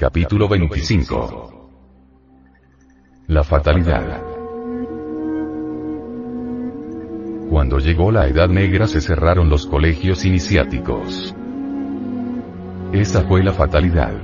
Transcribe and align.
Capítulo 0.00 0.48
25. 0.48 1.72
La 3.26 3.44
fatalidad. 3.44 4.22
Cuando 7.50 7.78
llegó 7.80 8.10
la 8.10 8.26
Edad 8.26 8.48
Negra 8.48 8.86
se 8.86 9.02
cerraron 9.02 9.50
los 9.50 9.66
colegios 9.66 10.24
iniciáticos. 10.24 11.34
Esa 12.94 13.24
fue 13.24 13.44
la 13.44 13.52
fatalidad. 13.52 14.14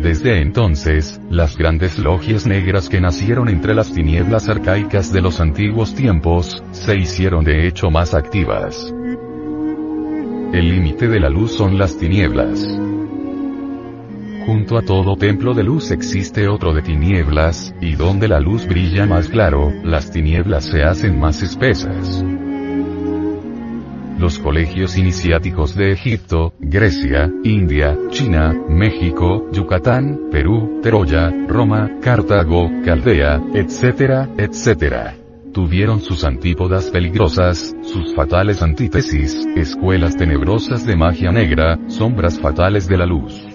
Desde 0.00 0.40
entonces, 0.40 1.20
las 1.28 1.58
grandes 1.58 1.98
logias 1.98 2.46
negras 2.46 2.88
que 2.88 3.02
nacieron 3.02 3.50
entre 3.50 3.74
las 3.74 3.92
tinieblas 3.92 4.48
arcaicas 4.48 5.12
de 5.12 5.20
los 5.20 5.38
antiguos 5.38 5.94
tiempos, 5.94 6.64
se 6.70 6.96
hicieron 6.96 7.44
de 7.44 7.68
hecho 7.68 7.90
más 7.90 8.14
activas. 8.14 8.90
El 10.54 10.70
límite 10.70 11.08
de 11.08 11.20
la 11.20 11.28
luz 11.28 11.52
son 11.52 11.76
las 11.76 11.98
tinieblas. 11.98 12.80
Junto 14.48 14.78
a 14.78 14.82
todo 14.82 15.14
templo 15.14 15.52
de 15.52 15.62
luz 15.62 15.90
existe 15.90 16.48
otro 16.48 16.72
de 16.72 16.80
tinieblas, 16.80 17.74
y 17.82 17.96
donde 17.96 18.28
la 18.28 18.40
luz 18.40 18.66
brilla 18.66 19.04
más 19.04 19.28
claro, 19.28 19.70
las 19.84 20.10
tinieblas 20.10 20.64
se 20.64 20.84
hacen 20.84 21.20
más 21.20 21.42
espesas. 21.42 22.24
Los 24.18 24.38
colegios 24.38 24.96
iniciáticos 24.96 25.76
de 25.76 25.92
Egipto, 25.92 26.54
Grecia, 26.60 27.30
India, 27.44 27.94
China, 28.08 28.58
México, 28.70 29.46
Yucatán, 29.52 30.18
Perú, 30.32 30.80
Troya, 30.82 31.30
Roma, 31.46 31.98
Cartago, 32.00 32.70
Caldea, 32.86 33.42
etcétera, 33.52 34.30
etcétera. 34.38 35.14
Tuvieron 35.52 36.00
sus 36.00 36.24
antípodas 36.24 36.86
peligrosas, 36.86 37.76
sus 37.82 38.14
fatales 38.14 38.62
antítesis, 38.62 39.46
escuelas 39.54 40.16
tenebrosas 40.16 40.86
de 40.86 40.96
magia 40.96 41.32
negra, 41.32 41.78
sombras 41.88 42.40
fatales 42.40 42.88
de 42.88 42.96
la 42.96 43.04
luz. 43.04 43.47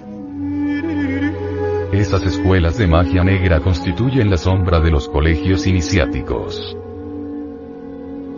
Esas 1.93 2.23
escuelas 2.23 2.79
de 2.79 2.87
magia 2.87 3.23
negra 3.23 3.59
constituyen 3.59 4.31
la 4.31 4.37
sombra 4.37 4.79
de 4.79 4.89
los 4.89 5.07
colegios 5.07 5.67
iniciáticos. 5.67 6.75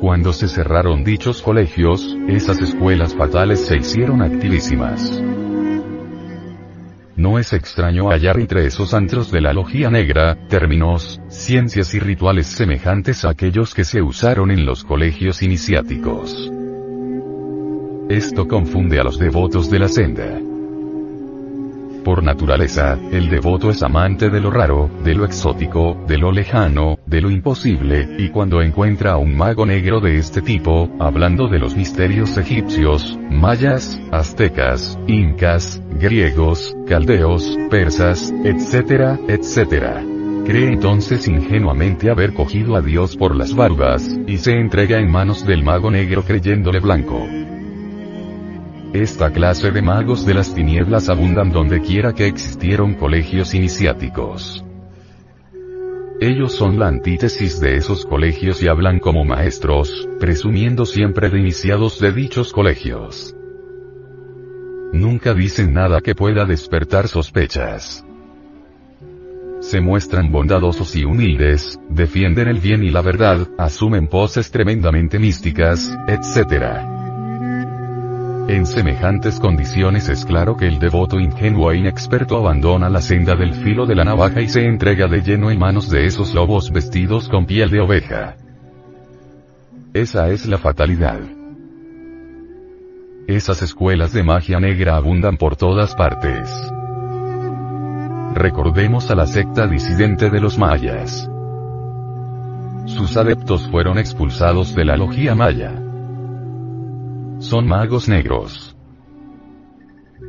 Cuando 0.02 0.34
se 0.34 0.50
cerraron 0.50 1.06
dichos 1.06 1.42
colegios, 1.42 2.17
esas 2.28 2.59
escuelas 2.59 3.16
fatales 3.16 3.66
se 3.66 3.78
hicieron 3.78 4.22
activísimas. 4.22 5.24
No 7.16 7.40
es 7.40 7.53
extraño 7.53 8.09
hallar 8.09 8.41
entre 8.41 8.66
esos 8.66 8.94
antros 8.94 9.31
de 9.31 9.40
la 9.40 9.53
logia 9.53 9.90
negra, 9.90 10.35
términos, 10.50 11.22
ciencias 11.30 11.94
y 11.94 12.00
rituales 12.00 12.47
semejantes 12.47 13.24
a 13.24 13.30
aquellos 13.30 13.74
que 13.74 13.85
se 13.85 14.01
usaron 14.01 14.51
en 14.51 14.66
los 14.66 14.84
colegios 14.84 15.41
iniciáticos. 15.41 16.51
Esto 18.09 18.50
confunde 18.50 19.00
a 19.00 19.06
los 19.06 19.18
devotos 19.18 19.72
de 19.72 19.80
la 19.80 19.88
senda. 19.88 20.41
Por 22.06 22.22
naturaleza, 22.22 23.00
el 23.12 23.30
devoto 23.30 23.72
es 23.72 23.82
amante 23.82 24.30
de 24.30 24.40
lo 24.40 24.52
raro, 24.52 24.92
de 25.04 25.16
lo 25.16 25.26
exótico, 25.26 25.98
de 26.08 26.20
lo 26.20 26.32
lejano, 26.32 27.00
de 27.08 27.20
lo 27.20 27.32
imposible, 27.32 28.08
y 28.20 28.30
cuando 28.30 28.62
encuentra 28.62 29.14
a 29.14 29.18
un 29.18 29.36
mago 29.36 29.66
negro 29.66 30.00
de 30.00 30.20
este 30.20 30.44
tipo, 30.44 30.88
hablando 31.00 31.48
de 31.48 31.58
los 31.58 31.76
misterios 31.76 32.38
egipcios, 32.38 33.18
mayas, 33.32 34.00
aztecas, 34.12 35.00
incas, 35.08 35.82
griegos, 36.00 36.78
caldeos, 36.88 37.58
persas, 37.72 38.32
etcétera, 38.44 39.20
etcétera. 39.28 40.04
Cree 40.46 40.68
entonces 40.68 41.28
ingenuamente 41.28 42.12
haber 42.12 42.36
cogido 42.36 42.76
a 42.76 42.84
Dios 42.84 43.18
por 43.18 43.36
las 43.36 43.56
barbas, 43.56 44.16
y 44.28 44.38
se 44.38 44.52
entrega 44.52 45.00
en 45.00 45.10
manos 45.10 45.44
del 45.44 45.64
mago 45.64 45.90
negro 45.90 46.22
creyéndole 46.22 46.80
blanco. 46.82 47.28
Esta 48.95 49.29
clase 49.29 49.72
de 49.72 49.81
magos 49.81 50.25
de 50.25 50.33
las 50.33 50.56
tinieblas 50.56 51.09
abundan 51.09 51.51
donde 51.51 51.81
quiera 51.81 52.13
que 52.13 52.28
existieron 52.28 52.94
colegios 52.94 53.53
iniciáticos. 53.53 54.63
Ellos 56.22 56.53
son 56.53 56.79
la 56.79 56.88
antítesis 56.88 57.59
de 57.59 57.75
esos 57.75 58.06
colegios 58.06 58.63
y 58.63 58.69
hablan 58.69 59.00
como 59.00 59.25
maestros, 59.25 60.07
presumiendo 60.17 60.85
siempre 60.85 61.29
de 61.29 61.39
iniciados 61.41 62.00
de 62.00 62.13
dichos 62.13 62.53
colegios. 62.53 63.35
Nunca 64.94 65.33
dicen 65.33 65.73
nada 65.73 66.00
que 66.00 66.16
pueda 66.16 66.45
despertar 66.45 67.09
sospechas. 67.09 68.06
Se 69.59 69.81
muestran 69.81 70.31
bondadosos 70.31 70.95
y 70.95 71.03
humildes, 71.03 71.77
defienden 71.89 72.47
el 72.47 72.62
bien 72.62 72.81
y 72.81 72.91
la 72.91 73.01
verdad, 73.01 73.45
asumen 73.57 74.07
poses 74.07 74.51
tremendamente 74.51 75.19
místicas, 75.19 75.94
etc. 76.07 76.94
En 78.47 78.67
semejantes 78.67 79.39
condiciones 79.39 80.07
es 80.07 80.23
claro 80.23 80.56
que 80.56 80.67
el 80.67 80.78
devoto 80.78 81.19
ingenuo 81.19 81.72
e 81.72 81.78
inexperto 81.78 82.38
abandona 82.38 82.89
la 82.89 83.01
senda 83.01 83.35
del 83.35 83.56
filo 83.56 83.88
de 83.88 83.95
la 83.95 84.03
navaja 84.03 84.39
y 84.39 84.47
se 84.47 84.67
entrega 84.67 85.07
de 85.07 85.22
lleno 85.22 85.50
en 85.50 85.57
manos 85.57 85.89
de 85.89 86.06
esos 86.06 86.35
lobos 86.35 86.69
vestidos 86.72 87.28
con 87.28 87.47
piel 87.47 87.72
de 87.72 87.79
oveja. 87.79 88.35
Esa 89.95 90.29
es 90.29 90.45
la 90.45 90.59
fatalidad. 90.59 91.22
Esas 93.28 93.63
escuelas 93.63 94.13
de 94.13 94.22
magia 94.22 94.59
negra 94.59 94.95
abundan 94.95 95.38
por 95.38 95.56
todas 95.56 95.95
partes. 95.95 96.47
Recordemos 98.35 99.09
a 99.09 99.16
la 99.16 99.25
secta 99.25 99.66
disidente 99.66 100.29
de 100.29 100.39
los 100.39 100.59
mayas. 100.59 101.27
Sus 102.85 103.17
adeptos 103.17 103.67
fueron 103.72 103.97
expulsados 103.97 104.75
de 104.75 104.85
la 104.85 104.97
logia 104.97 105.33
maya 105.33 105.81
son 107.45 107.67
magos 107.67 108.09
negros. 108.09 108.75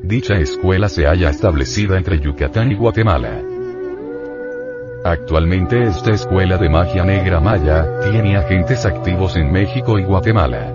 Dicha 0.03 0.35
escuela 0.35 0.89
se 0.91 1.07
halla 1.07 1.31
establecida 1.31 1.97
entre 1.97 2.21
Yucatán 2.21 2.71
y 2.71 2.75
Guatemala. 2.75 3.41
Actualmente 5.03 5.83
esta 5.85 6.11
escuela 6.11 6.59
de 6.59 6.69
magia 6.69 7.05
negra 7.05 7.41
maya, 7.41 8.01
tiene 8.03 8.37
agentes 8.37 8.85
activos 8.85 9.35
en 9.37 9.51
México 9.51 9.99
y 9.99 10.05
Guatemala. 10.05 10.75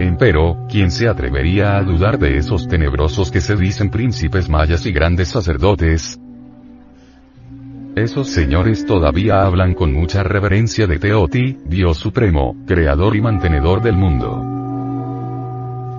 Empero, 0.00 0.66
¿quién 0.68 0.90
se 0.90 1.06
atrevería 1.06 1.76
a 1.76 1.82
dudar 1.84 2.18
de 2.18 2.36
esos 2.36 2.66
tenebrosos 2.66 3.30
que 3.30 3.40
se 3.40 3.54
dicen 3.54 3.88
príncipes 3.88 4.48
mayas 4.48 4.84
y 4.84 4.92
grandes 4.92 5.28
sacerdotes? 5.28 6.18
Esos 7.94 8.28
señores 8.30 8.84
todavía 8.84 9.42
hablan 9.42 9.74
con 9.74 9.92
mucha 9.92 10.24
reverencia 10.24 10.88
de 10.88 10.98
Teoti, 10.98 11.58
Dios 11.66 11.98
Supremo, 11.98 12.56
Creador 12.66 13.14
y 13.14 13.20
Mantenedor 13.20 13.80
del 13.80 13.96
mundo 13.96 14.51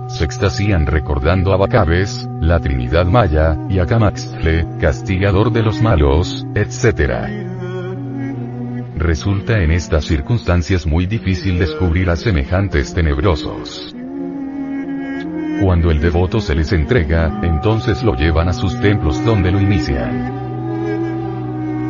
se 0.08 0.24
extasían 0.24 0.86
recordando 0.86 1.52
a 1.52 1.56
Bacabes, 1.56 2.28
la 2.40 2.60
Trinidad 2.60 3.06
Maya, 3.06 3.56
y 3.68 3.78
a 3.78 3.86
Camaxtle, 3.86 4.66
castigador 4.80 5.50
de 5.52 5.62
los 5.62 5.80
malos, 5.80 6.46
etc. 6.54 7.28
Resulta 8.96 9.58
en 9.60 9.70
estas 9.70 10.04
circunstancias 10.04 10.86
muy 10.86 11.06
difícil 11.06 11.58
descubrir 11.58 12.10
a 12.10 12.16
semejantes 12.16 12.94
tenebrosos. 12.94 13.94
Cuando 15.62 15.90
el 15.90 16.00
devoto 16.00 16.40
se 16.40 16.54
les 16.54 16.72
entrega, 16.72 17.40
entonces 17.42 18.02
lo 18.02 18.14
llevan 18.14 18.48
a 18.48 18.52
sus 18.52 18.80
templos 18.80 19.24
donde 19.24 19.50
lo 19.50 19.60
inician. 19.60 20.42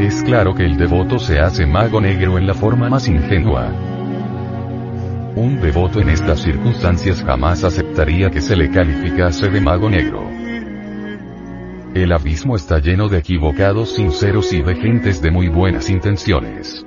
Es 0.00 0.22
claro 0.22 0.54
que 0.54 0.64
el 0.64 0.76
devoto 0.76 1.18
se 1.18 1.40
hace 1.40 1.66
mago 1.66 2.00
negro 2.00 2.36
en 2.36 2.46
la 2.46 2.54
forma 2.54 2.88
más 2.88 3.08
ingenua, 3.08 3.72
un 5.36 5.60
devoto 5.60 6.00
en 6.00 6.10
estas 6.10 6.40
circunstancias 6.40 7.22
jamás 7.24 7.64
aceptaría 7.64 8.30
que 8.30 8.40
se 8.40 8.54
le 8.54 8.70
calificase 8.70 9.48
de 9.48 9.60
mago 9.60 9.90
negro. 9.90 10.28
El 11.94 12.12
abismo 12.12 12.56
está 12.56 12.78
lleno 12.78 13.08
de 13.08 13.18
equivocados 13.18 13.94
sinceros 13.94 14.52
y 14.52 14.62
de 14.62 14.76
gentes 14.76 15.20
de 15.22 15.30
muy 15.30 15.48
buenas 15.48 15.90
intenciones. 15.90 16.86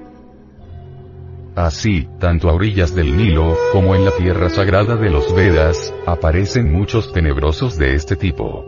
Así, 1.55 2.07
tanto 2.19 2.49
a 2.49 2.53
orillas 2.53 2.93
del 2.93 3.17
Nilo, 3.17 3.57
como 3.73 3.95
en 3.95 4.05
la 4.05 4.11
tierra 4.11 4.49
sagrada 4.49 4.95
de 4.95 5.09
los 5.09 5.33
Vedas, 5.35 5.93
aparecen 6.05 6.71
muchos 6.71 7.11
tenebrosos 7.11 7.77
de 7.77 7.95
este 7.95 8.15
tipo. 8.15 8.63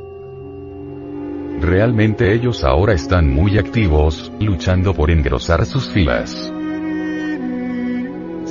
Realmente 1.62 2.34
ellos 2.34 2.64
ahora 2.64 2.94
están 2.94 3.30
muy 3.30 3.58
activos, 3.58 4.32
luchando 4.40 4.94
por 4.94 5.12
engrosar 5.12 5.66
sus 5.66 5.90
filas. 5.90 6.52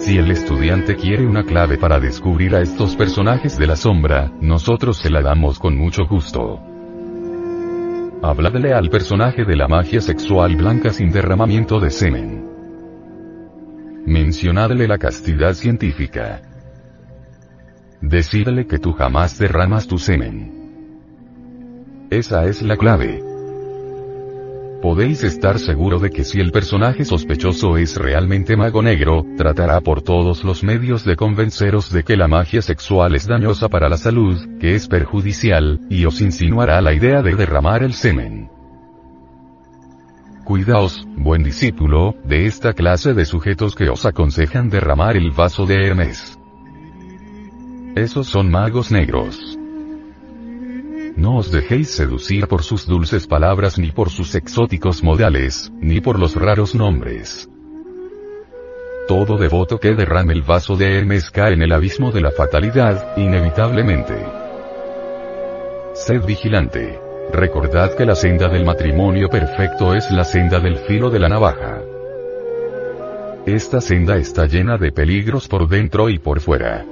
Si 0.09 0.17
el 0.17 0.31
estudiante 0.31 0.97
quiere 0.97 1.27
una 1.27 1.45
clave 1.45 1.77
para 1.77 2.01
descubrir 2.01 2.55
a 2.55 2.63
estos 2.63 2.97
personajes 2.97 3.59
de 3.59 3.67
la 3.67 3.77
sombra, 3.77 4.33
nosotros 4.41 4.97
se 4.97 5.11
la 5.11 5.21
damos 5.21 5.59
con 5.59 5.77
mucho 5.77 6.07
gusto. 6.07 6.59
Hábladele 8.23 8.73
al 8.73 8.89
personaje 8.89 9.45
de 9.45 9.55
la 9.55 9.69
magia 9.69 10.01
sexual 10.01 10.57
blanca 10.57 10.95
sin 10.95 11.11
derramamiento 11.11 11.79
de 11.79 11.91
semen. 11.91 12.49
Mencionadle 14.07 14.89
la 14.89 14.97
castidad 14.97 15.53
científica. 15.53 16.41
Decídele 18.01 18.67
que 18.67 18.79
tú 18.79 18.95
jamás 18.95 19.39
derramas 19.39 19.87
tu 19.87 19.99
semen. 19.99 22.07
Esa 22.09 22.47
es 22.47 22.63
la 22.63 22.79
clave. 22.79 23.28
Podéis 24.83 25.25
estar 25.25 25.59
seguro 25.59 25.99
de 25.99 26.11
que 26.11 26.23
si 26.23 26.39
el 26.39 26.53
personaje 26.53 27.05
sospechoso 27.05 27.77
es 27.77 27.97
realmente 27.97 28.57
mago 28.57 28.81
negro, 28.81 29.27
tratará 29.37 29.81
por 29.81 30.03
todos 30.03 30.45
los 30.45 30.63
medios 30.63 31.05
de 31.05 31.17
convenceros 31.17 31.91
de 31.91 32.05
que 32.05 32.17
la 32.17 32.29
magia 32.29 32.63
sexual 32.63 33.17
es 33.17 33.27
dañosa 33.27 33.69
para 33.69 33.89
la 33.89 33.97
salud, 33.97 34.39
que 34.61 34.77
es 34.77 34.87
perjudicial, 34.87 35.81
y 35.91 36.05
os 36.05 36.21
insinuará 36.21 36.81
la 36.81 36.95
idea 36.95 37.23
de 37.23 37.35
derramar 37.35 37.83
el 37.83 37.93
semen. 37.93 38.51
Cuidaos, 40.45 41.05
buen 41.17 41.43
discípulo, 41.43 42.15
de 42.25 42.47
esta 42.47 42.73
clase 42.73 43.15
de 43.15 43.25
sujetos 43.25 43.75
que 43.75 43.91
os 43.91 44.07
aconsejan 44.07 44.71
derramar 44.71 45.17
el 45.17 45.33
vaso 45.33 45.67
de 45.67 45.87
Hermes. 45.87 46.39
Esos 47.97 48.29
son 48.29 48.49
magos 48.49 48.93
negros. 48.93 49.58
No 51.19 51.39
os 51.39 51.51
dejéis 51.51 51.91
seducir 51.91 52.47
por 52.47 52.63
sus 52.63 52.87
dulces 52.87 53.27
palabras 53.27 53.77
ni 53.77 53.91
por 53.91 54.09
sus 54.09 54.37
exóticos 54.37 55.03
modales, 55.03 55.73
ni 55.81 56.01
por 56.01 56.17
los 56.17 56.37
raros 56.37 56.77
nombres. 56.77 57.51
Todo 59.09 59.37
devoto 59.37 59.81
que 59.81 59.97
derrame 59.97 60.33
el 60.33 60.43
vaso 60.43 60.77
de 60.77 60.97
Hermes 60.97 61.33
cae 61.33 61.55
en 61.55 61.63
el 61.63 61.73
abismo 61.73 62.13
de 62.13 62.21
la 62.21 62.31
fatalidad, 62.31 63.17
inevitablemente. 63.17 64.15
Sed 65.95 66.25
vigilante. 66.25 67.01
Recordad 67.33 67.97
que 67.97 68.07
la 68.07 68.15
senda 68.15 68.47
del 68.49 68.65
matrimonio 68.65 69.29
perfecto 69.29 69.97
es 69.97 70.09
la 70.13 70.23
senda 70.23 70.61
del 70.61 70.77
filo 70.77 71.11
de 71.11 71.19
la 71.19 71.29
navaja. 71.29 71.83
Esta 73.45 73.81
senda 73.81 74.19
está 74.19 74.47
llena 74.47 74.79
de 74.79 74.93
peligros 74.93 75.49
por 75.49 75.69
dentro 75.69 76.11
y 76.11 76.21
por 76.21 76.39
fuera. 76.39 76.87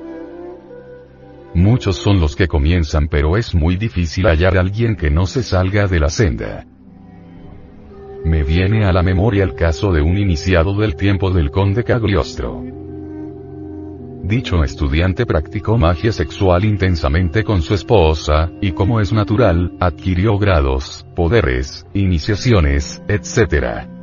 Muchos 1.56 1.96
son 1.96 2.20
los 2.20 2.36
que 2.36 2.48
comienzan 2.48 3.08
pero 3.08 3.38
es 3.38 3.54
muy 3.54 3.76
difícil 3.76 4.26
hallar 4.26 4.58
a 4.58 4.60
alguien 4.60 4.94
que 4.94 5.08
no 5.08 5.24
se 5.24 5.42
salga 5.42 5.86
de 5.86 5.98
la 5.98 6.10
senda. 6.10 6.66
Me 8.26 8.42
viene 8.42 8.84
a 8.84 8.92
la 8.92 9.02
memoria 9.02 9.42
el 9.42 9.54
caso 9.54 9.90
de 9.90 10.02
un 10.02 10.18
iniciado 10.18 10.74
del 10.76 10.96
tiempo 10.96 11.30
del 11.30 11.50
conde 11.50 11.82
Cagliostro. 11.82 12.62
Dicho 14.22 14.62
estudiante 14.64 15.24
practicó 15.24 15.78
magia 15.78 16.12
sexual 16.12 16.62
intensamente 16.66 17.42
con 17.42 17.62
su 17.62 17.72
esposa, 17.72 18.50
y 18.60 18.72
como 18.72 19.00
es 19.00 19.14
natural, 19.14 19.72
adquirió 19.80 20.36
grados, 20.36 21.06
poderes, 21.14 21.86
iniciaciones, 21.94 23.02
etc. 23.08 23.95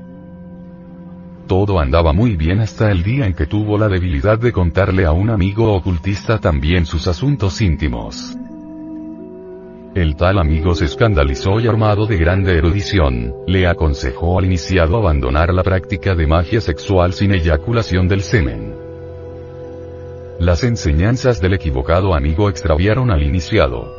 Todo 1.47 1.79
andaba 1.79 2.13
muy 2.13 2.35
bien 2.37 2.61
hasta 2.61 2.89
el 2.89 3.03
día 3.03 3.25
en 3.25 3.33
que 3.33 3.45
tuvo 3.45 3.77
la 3.77 3.89
debilidad 3.89 4.39
de 4.39 4.53
contarle 4.53 5.05
a 5.05 5.11
un 5.11 5.29
amigo 5.29 5.73
ocultista 5.73 6.39
también 6.39 6.85
sus 6.85 7.07
asuntos 7.07 7.59
íntimos. 7.61 8.37
El 9.93 10.15
tal 10.15 10.39
amigo 10.39 10.73
se 10.73 10.85
escandalizó 10.85 11.59
y 11.59 11.67
armado 11.67 12.07
de 12.07 12.17
grande 12.17 12.57
erudición, 12.57 13.33
le 13.45 13.67
aconsejó 13.67 14.39
al 14.39 14.45
iniciado 14.45 14.97
abandonar 14.97 15.53
la 15.53 15.61
práctica 15.61 16.15
de 16.15 16.25
magia 16.25 16.61
sexual 16.61 17.13
sin 17.13 17.33
eyaculación 17.33 18.07
del 18.07 18.21
semen. 18.21 18.73
Las 20.39 20.63
enseñanzas 20.63 21.39
del 21.41 21.53
equivocado 21.53 22.15
amigo 22.15 22.49
extraviaron 22.49 23.11
al 23.11 23.21
iniciado. 23.21 23.93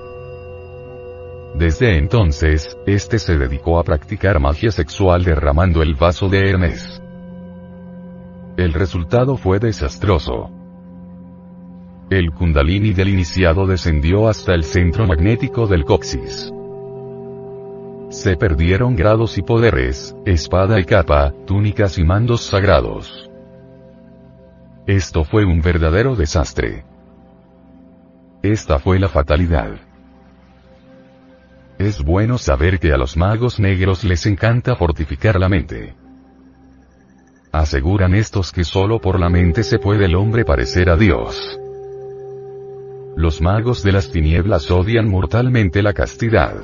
Desde 1.55 1.97
entonces, 1.97 2.77
este 2.87 3.21
se 3.21 3.39
dedicó 3.39 3.79
a 3.79 3.85
practicar 3.85 4.41
magia 4.41 4.73
sexual 4.73 5.23
derramando 5.23 5.81
el 5.81 5.95
vaso 5.95 6.29
de 6.29 6.51
Hermes. 6.51 7.04
El 8.57 8.73
resultado 8.73 9.37
fue 9.37 9.59
desastroso. 9.59 10.51
El 12.09 12.31
kundalini 12.31 12.93
del 12.93 13.09
iniciado 13.09 13.67
descendió 13.67 14.29
hasta 14.29 14.55
el 14.55 14.63
centro 14.63 15.07
magnético 15.07 15.67
del 15.67 15.85
coxis. 15.85 16.53
Se 18.11 18.37
perdieron 18.37 18.95
grados 18.95 19.39
y 19.39 19.43
poderes, 19.43 20.15
espada 20.25 20.79
y 20.79 20.85
capa, 20.85 21.33
túnicas 21.47 21.99
y 21.99 22.05
mandos 22.05 22.43
sagrados. 22.43 23.29
Esto 24.87 25.25
fue 25.25 25.45
un 25.45 25.61
verdadero 25.61 26.15
desastre. 26.15 26.85
Esta 28.43 28.79
fue 28.79 29.01
la 29.01 29.09
fatalidad. 29.09 29.73
Es 31.79 32.05
bueno 32.05 32.39
saber 32.39 32.79
que 32.79 32.93
a 32.93 32.99
los 32.99 33.17
magos 33.17 33.59
negros 33.59 34.05
les 34.05 34.27
encanta 34.27 34.77
fortificar 34.77 35.41
la 35.41 35.49
mente. 35.49 35.97
Aseguran 37.55 38.17
estos 38.17 38.51
que 38.51 38.65
solo 38.65 39.01
por 39.01 39.21
la 39.21 39.29
mente 39.29 39.63
se 39.63 39.79
puede 39.79 40.07
el 40.07 40.17
hombre 40.17 40.45
parecer 40.45 40.91
a 40.91 40.97
Dios. 40.97 41.57
Los 43.15 43.41
magos 43.41 43.85
de 43.85 43.93
las 43.93 44.11
tinieblas 44.11 44.69
odian 44.73 45.09
mortalmente 45.09 45.81
la 45.81 45.93
castidad. 45.93 46.57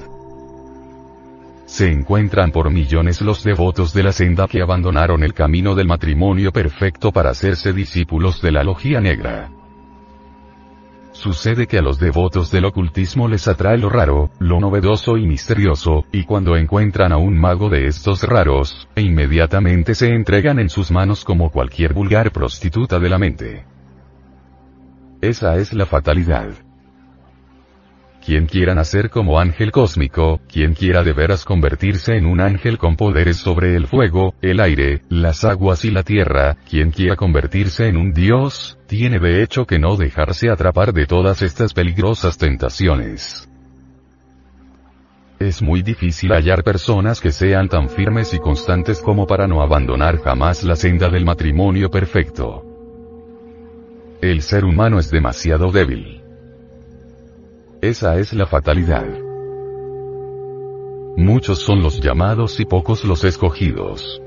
Se 1.64 1.92
encuentran 1.92 2.50
por 2.50 2.72
millones 2.72 3.20
los 3.20 3.44
devotos 3.44 3.94
de 3.94 4.02
la 4.02 4.10
senda 4.10 4.48
que 4.48 4.62
abandonaron 4.62 5.22
el 5.22 5.32
camino 5.32 5.76
del 5.76 5.86
matrimonio 5.86 6.50
perfecto 6.50 7.12
para 7.12 7.30
hacerse 7.30 7.72
discípulos 7.72 8.42
de 8.42 8.50
la 8.50 8.64
logia 8.64 9.00
negra. 9.00 9.48
Sucede 11.20 11.66
que 11.66 11.76
a 11.76 11.82
los 11.82 11.98
devotos 11.98 12.50
del 12.50 12.64
ocultismo 12.64 13.28
les 13.28 13.46
atrae 13.46 13.76
lo 13.76 13.90
raro, 13.90 14.30
lo 14.38 14.58
novedoso 14.58 15.18
y 15.18 15.26
misterioso, 15.26 16.06
y 16.12 16.24
cuando 16.24 16.56
encuentran 16.56 17.12
a 17.12 17.18
un 17.18 17.38
mago 17.38 17.68
de 17.68 17.88
estos 17.88 18.22
raros, 18.22 18.88
e 18.96 19.02
inmediatamente 19.02 19.94
se 19.94 20.14
entregan 20.14 20.58
en 20.58 20.70
sus 20.70 20.90
manos 20.90 21.26
como 21.26 21.50
cualquier 21.50 21.92
vulgar 21.92 22.32
prostituta 22.32 22.98
de 22.98 23.08
la 23.10 23.18
mente. 23.18 23.66
Esa 25.20 25.56
es 25.56 25.74
la 25.74 25.84
fatalidad 25.84 26.69
quien 28.24 28.46
quiera 28.46 28.74
nacer 28.74 29.10
como 29.10 29.40
ángel 29.40 29.72
cósmico, 29.72 30.40
quien 30.48 30.74
quiera 30.74 31.02
de 31.02 31.12
veras 31.12 31.44
convertirse 31.44 32.16
en 32.16 32.26
un 32.26 32.40
ángel 32.40 32.78
con 32.78 32.96
poderes 32.96 33.38
sobre 33.38 33.74
el 33.76 33.86
fuego, 33.86 34.34
el 34.42 34.60
aire, 34.60 35.02
las 35.08 35.44
aguas 35.44 35.84
y 35.84 35.90
la 35.90 36.02
tierra, 36.02 36.56
quien 36.68 36.90
quiera 36.90 37.16
convertirse 37.16 37.88
en 37.88 37.96
un 37.96 38.12
dios, 38.12 38.78
tiene 38.86 39.18
de 39.18 39.42
hecho 39.42 39.66
que 39.66 39.78
no 39.78 39.96
dejarse 39.96 40.50
atrapar 40.50 40.92
de 40.92 41.06
todas 41.06 41.42
estas 41.42 41.72
peligrosas 41.72 42.36
tentaciones. 42.38 43.48
Es 45.38 45.62
muy 45.62 45.80
difícil 45.80 46.32
hallar 46.32 46.62
personas 46.62 47.18
que 47.18 47.32
sean 47.32 47.70
tan 47.70 47.88
firmes 47.88 48.34
y 48.34 48.38
constantes 48.38 49.00
como 49.00 49.26
para 49.26 49.46
no 49.46 49.62
abandonar 49.62 50.18
jamás 50.18 50.64
la 50.64 50.76
senda 50.76 51.08
del 51.08 51.24
matrimonio 51.24 51.90
perfecto. 51.90 52.66
El 54.20 54.42
ser 54.42 54.66
humano 54.66 54.98
es 54.98 55.10
demasiado 55.10 55.72
débil. 55.72 56.19
Esa 57.82 58.18
es 58.18 58.34
la 58.34 58.44
fatalidad. 58.44 59.06
Muchos 61.16 61.60
son 61.60 61.82
los 61.82 61.98
llamados 61.98 62.60
y 62.60 62.66
pocos 62.66 63.06
los 63.06 63.24
escogidos. 63.24 64.20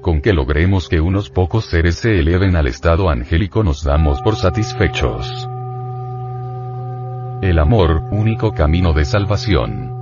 Con 0.00 0.20
que 0.20 0.32
logremos 0.32 0.88
que 0.88 1.00
unos 1.00 1.30
pocos 1.30 1.66
seres 1.66 1.94
se 1.94 2.18
eleven 2.18 2.56
al 2.56 2.66
estado 2.66 3.08
angélico 3.08 3.62
nos 3.62 3.84
damos 3.84 4.20
por 4.20 4.34
satisfechos. 4.34 5.48
El 7.40 7.60
amor, 7.60 8.02
único 8.10 8.52
camino 8.52 8.92
de 8.94 9.04
salvación. 9.04 9.92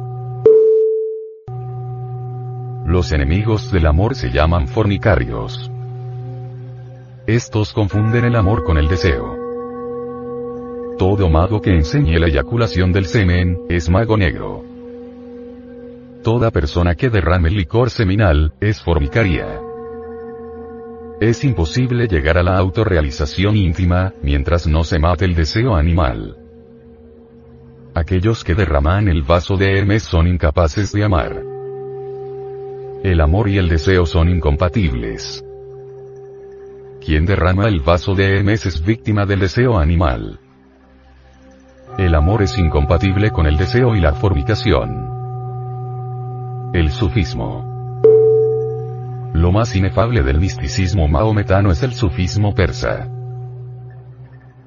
Los 2.86 3.12
enemigos 3.12 3.70
del 3.70 3.86
amor 3.86 4.14
se 4.14 4.30
llaman 4.30 4.68
fornicarios. 4.68 5.70
Estos 7.26 7.74
confunden 7.74 8.24
el 8.24 8.36
amor 8.36 8.64
con 8.64 8.78
el 8.78 8.88
deseo. 8.88 9.39
Todo 11.00 11.30
mago 11.30 11.62
que 11.62 11.74
enseñe 11.74 12.18
la 12.18 12.26
eyaculación 12.26 12.92
del 12.92 13.06
semen, 13.06 13.56
es 13.70 13.88
mago 13.88 14.18
negro. 14.18 14.62
Toda 16.22 16.50
persona 16.50 16.94
que 16.94 17.08
derrame 17.08 17.48
licor 17.48 17.88
seminal, 17.88 18.52
es 18.60 18.82
formicaria. 18.82 19.46
Es 21.18 21.42
imposible 21.42 22.06
llegar 22.06 22.36
a 22.36 22.42
la 22.42 22.58
autorrealización 22.58 23.56
íntima, 23.56 24.12
mientras 24.22 24.66
no 24.66 24.84
se 24.84 24.98
mate 24.98 25.24
el 25.24 25.34
deseo 25.34 25.74
animal. 25.74 26.36
Aquellos 27.94 28.44
que 28.44 28.54
derraman 28.54 29.08
el 29.08 29.22
vaso 29.22 29.56
de 29.56 29.78
Hermes 29.78 30.02
son 30.02 30.26
incapaces 30.26 30.92
de 30.92 31.02
amar. 31.02 31.42
El 33.02 33.22
amor 33.22 33.48
y 33.48 33.56
el 33.56 33.70
deseo 33.70 34.04
son 34.04 34.28
incompatibles. 34.28 35.42
Quien 37.02 37.24
derrama 37.24 37.68
el 37.68 37.80
vaso 37.80 38.14
de 38.14 38.36
Hermes 38.36 38.66
es 38.66 38.84
víctima 38.84 39.24
del 39.24 39.40
deseo 39.40 39.78
animal. 39.78 40.38
El 41.98 42.14
amor 42.14 42.42
es 42.42 42.56
incompatible 42.56 43.30
con 43.30 43.46
el 43.46 43.56
deseo 43.56 43.96
y 43.96 44.00
la 44.00 44.12
fornicación. 44.12 45.10
El 46.72 46.90
sufismo. 46.90 47.68
Lo 49.34 49.52
más 49.52 49.74
inefable 49.74 50.22
del 50.22 50.38
misticismo 50.38 51.08
maometano 51.08 51.70
es 51.70 51.82
el 51.82 51.92
sufismo 51.92 52.54
persa. 52.54 53.08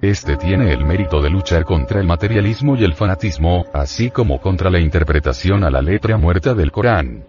Este 0.01 0.36
tiene 0.36 0.74
el 0.74 0.86
mérito 0.86 1.22
de 1.22 1.30
luchar 1.30 1.63
contra 1.63 2.01
el 2.01 2.06
materialismo 2.06 2.75
y 2.75 2.84
el 2.84 2.94
fanatismo, 2.94 3.65
así 3.74 4.10
como 4.10 4.42
contra 4.42 4.70
la 4.70 4.82
interpretación 4.82 5.63
a 5.63 5.72
la 5.72 5.82
letra 5.82 6.18
muerta 6.18 6.53
del 6.53 6.72
Corán. 6.72 7.24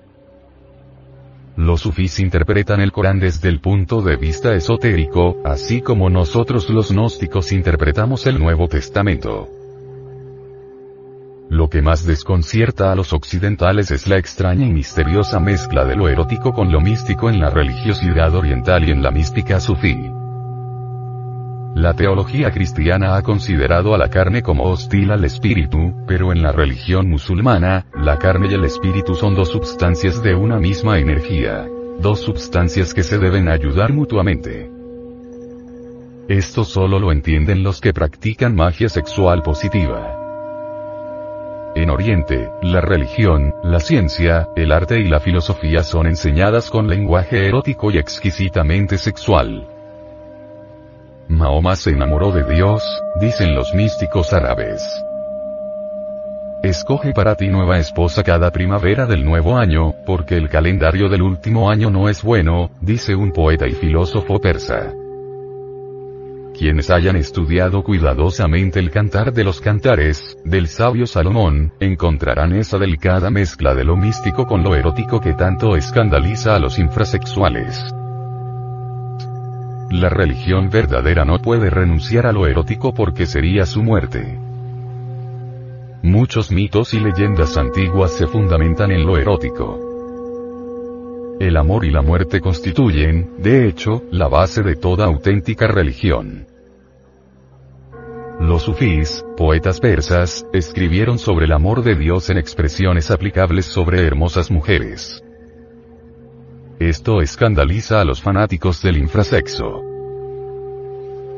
Los 1.57 1.83
sufís 1.83 2.19
interpretan 2.19 2.81
el 2.81 2.91
Corán 2.91 3.21
desde 3.21 3.49
el 3.49 3.61
punto 3.61 4.03
de 4.03 4.17
vista 4.17 4.55
esotérico, 4.55 5.37
así 5.45 5.83
como 5.83 6.11
nosotros 6.11 6.69
los 6.69 6.91
gnósticos 6.91 7.53
interpretamos 7.53 8.27
el 8.27 8.41
Nuevo 8.41 8.67
Testamento. 8.67 9.49
Lo 11.51 11.69
que 11.69 11.83
más 11.83 12.07
desconcierta 12.07 12.91
a 12.91 12.95
los 12.95 13.13
occidentales 13.13 13.91
es 13.91 14.09
la 14.09 14.17
extraña 14.17 14.67
y 14.67 14.73
misteriosa 14.73 15.39
mezcla 15.41 15.85
de 15.85 15.95
lo 15.95 16.09
erótico 16.09 16.53
con 16.53 16.73
lo 16.73 16.81
místico 16.81 17.29
en 17.29 17.39
la 17.39 17.51
religiosidad 17.51 18.35
oriental 18.35 18.89
y 18.89 18.93
en 18.93 19.03
la 19.03 19.11
mística 19.11 19.61
sufí. 19.61 20.11
La 21.75 21.93
teología 21.95 22.51
cristiana 22.51 23.17
ha 23.17 23.23
considerado 23.23 23.95
a 23.95 23.99
la 23.99 24.09
carne 24.09 24.43
como 24.43 24.65
hostil 24.71 25.11
al 25.11 25.25
espíritu, 25.25 25.93
pero 26.07 26.33
en 26.33 26.41
la 26.41 26.53
religión 26.53 27.11
musulmana, 27.11 27.87
la 27.95 28.17
carne 28.19 28.49
y 28.51 28.55
el 28.55 28.65
espíritu 28.65 29.15
son 29.15 29.35
dos 29.35 29.49
substancias 29.51 30.23
de 30.23 30.35
una 30.35 30.59
misma 30.59 30.99
energía. 30.99 31.67
Dos 31.99 32.21
substancias 32.21 32.95
que 32.95 33.03
se 33.03 33.19
deben 33.19 33.49
ayudar 33.49 33.93
mutuamente. 33.93 34.71
Esto 36.29 36.65
solo 36.65 36.99
lo 36.99 37.13
entienden 37.13 37.63
los 37.63 37.81
que 37.81 37.93
practican 37.93 38.55
magia 38.55 38.89
sexual 38.89 39.43
positiva. 39.43 40.24
En 41.77 41.91
Oriente, 41.91 42.53
la 42.63 42.81
religión, 42.81 43.53
la 43.65 43.81
ciencia, 43.81 44.49
el 44.55 44.71
arte 44.71 45.01
y 45.01 45.09
la 45.09 45.19
filosofía 45.19 45.83
son 45.83 46.07
enseñadas 46.07 46.71
con 46.71 46.87
lenguaje 46.87 47.49
erótico 47.49 47.91
y 47.91 47.99
exquisitamente 47.99 48.97
sexual. 48.97 49.67
Mahoma 51.27 51.75
se 51.75 51.91
enamoró 51.91 52.31
de 52.31 52.45
Dios, 52.45 52.85
dicen 53.21 53.57
los 53.57 53.75
místicos 53.75 54.33
árabes. 54.33 54.85
Escoge 56.63 57.13
para 57.13 57.35
ti 57.35 57.49
nueva 57.49 57.79
esposa 57.79 58.23
cada 58.23 58.53
primavera 58.53 59.07
del 59.07 59.25
nuevo 59.25 59.57
año, 59.57 59.95
porque 60.07 60.37
el 60.37 60.49
calendario 60.49 61.09
del 61.09 61.23
último 61.23 61.71
año 61.71 61.91
no 61.91 62.09
es 62.09 62.23
bueno, 62.23 62.71
dice 62.81 63.17
un 63.17 63.33
poeta 63.33 63.67
y 63.67 63.73
filósofo 63.73 64.41
persa. 64.41 64.93
Quienes 66.57 66.89
hayan 66.89 67.17
estudiado 67.17 67.83
cuidadosamente 67.83 68.79
el 68.79 68.93
cantar 68.93 69.33
de 69.33 69.43
los 69.43 69.61
cantares, 69.61 70.39
del 70.45 70.69
sabio 70.69 71.05
Salomón, 71.05 71.73
encontrarán 71.81 72.55
esa 72.55 72.79
delicada 72.79 73.29
mezcla 73.29 73.75
de 73.75 73.83
lo 73.83 73.97
místico 73.97 74.47
con 74.47 74.63
lo 74.63 74.77
erótico 74.77 75.21
que 75.21 75.33
tanto 75.33 75.75
escandaliza 75.75 76.55
a 76.55 76.61
los 76.61 76.79
infrasexuales. 76.79 77.77
La 79.91 80.09
religión 80.09 80.71
verdadera 80.71 81.25
no 81.25 81.39
puede 81.41 81.71
renunciar 81.71 82.25
a 82.27 82.33
lo 82.33 82.47
erótico 82.47 82.95
porque 82.95 83.27
sería 83.27 83.67
su 83.67 83.83
muerte. 83.83 84.39
Muchos 86.03 86.53
mitos 86.53 86.95
y 86.95 87.01
leyendas 87.01 87.57
antiguas 87.57 88.13
se 88.13 88.29
fundamentan 88.29 88.93
en 88.93 89.05
lo 89.05 89.19
erótico. 89.19 89.94
El 91.41 91.57
amor 91.57 91.85
y 91.85 91.91
la 91.91 92.01
muerte 92.01 92.41
constituyen, 92.41 93.35
de 93.39 93.67
hecho, 93.67 94.05
la 94.13 94.29
base 94.29 94.63
de 94.63 94.77
toda 94.77 95.07
auténtica 95.07 95.67
religión. 95.67 96.47
Los 98.39 98.63
sufís, 98.63 99.25
poetas 99.37 99.81
persas, 99.81 100.47
escribieron 100.53 101.19
sobre 101.19 101.47
el 101.47 101.53
amor 101.53 101.83
de 101.83 101.97
Dios 101.97 102.31
en 102.31 102.39
expresiones 102.39 103.11
aplicables 103.11 103.67
sobre 103.67 104.07
hermosas 104.07 104.51
mujeres. 104.51 105.25
Esto 106.79 107.21
escandaliza 107.21 108.01
a 108.01 108.05
los 108.05 108.23
fanáticos 108.23 108.81
del 108.83 108.99
infrasexo. 108.99 109.83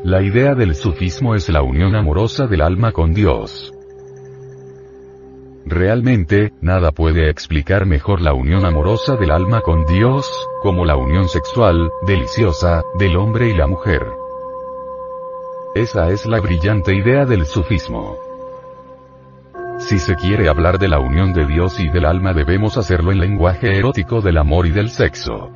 La 0.05 0.23
idea 0.23 0.55
del 0.55 0.75
sufismo 0.75 1.35
es 1.35 1.49
la 1.49 1.63
unión 1.63 1.95
amorosa 1.95 2.47
del 2.47 2.61
alma 2.61 2.93
con 2.93 3.15
Dios. 3.15 3.73
Realmente, 5.69 6.53
nada 6.61 6.93
puede 6.93 7.29
explicar 7.29 7.87
mejor 7.87 8.21
la 8.21 8.33
unión 8.33 8.65
amorosa 8.65 9.17
del 9.17 9.33
alma 9.33 9.63
con 9.63 9.85
Dios, 9.85 10.31
como 10.63 10.85
la 10.85 10.97
unión 10.97 11.29
sexual, 11.29 11.91
deliciosa, 12.07 12.85
del 13.01 13.17
hombre 13.17 13.49
y 13.49 13.53
la 13.53 13.67
mujer. 13.67 14.07
Esa 15.75 16.09
es 16.11 16.25
la 16.25 16.39
brillante 16.39 16.95
idea 16.95 17.25
del 17.25 17.47
sufismo. 17.47 18.17
Si 19.79 19.99
se 19.99 20.15
quiere 20.15 20.49
hablar 20.49 20.79
de 20.79 20.87
la 20.87 21.01
unión 21.01 21.33
de 21.33 21.47
Dios 21.47 21.81
y 21.81 21.89
del 21.89 22.05
alma 22.05 22.33
debemos 22.33 22.79
hacerlo 22.79 23.11
en 23.11 23.19
lenguaje 23.19 23.77
erótico 23.77 24.21
del 24.21 24.39
amor 24.39 24.67
y 24.67 24.71
del 24.71 24.89
sexo. 24.89 25.51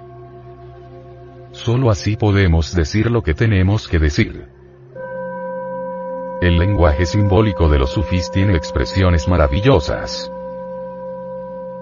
Solo 1.52 1.88
así 1.88 2.16
podemos 2.16 2.74
decir 2.74 3.12
lo 3.12 3.22
que 3.22 3.34
tenemos 3.34 3.86
que 3.86 4.00
decir. 4.00 4.59
El 6.40 6.56
lenguaje 6.56 7.04
simbólico 7.04 7.68
de 7.68 7.78
los 7.78 7.90
sufís 7.90 8.30
tiene 8.30 8.56
expresiones 8.56 9.28
maravillosas. 9.28 10.32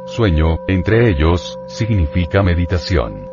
Sueño, 0.07 0.59
entre 0.67 1.09
ellos, 1.09 1.61
significa 1.69 2.43
meditación. 2.43 3.29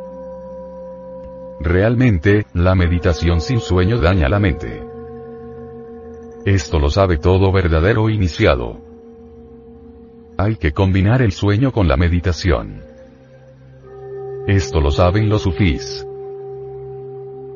Realmente, 1.59 2.45
la 2.53 2.75
meditación 2.75 3.41
sin 3.41 3.59
sueño 3.59 3.97
daña 3.97 4.29
la 4.29 4.39
mente. 4.39 4.83
Esto 6.45 6.79
lo 6.79 6.91
sabe 6.91 7.17
todo 7.17 7.51
verdadero 7.51 8.07
iniciado. 8.11 8.77
Hay 10.37 10.57
que 10.57 10.73
combinar 10.73 11.23
el 11.23 11.31
sueño 11.31 11.71
con 11.71 11.87
la 11.87 11.97
meditación. 11.97 12.83
Esto 14.45 14.79
lo 14.79 14.91
saben 14.91 15.27
los 15.27 15.41
sufís. 15.41 16.05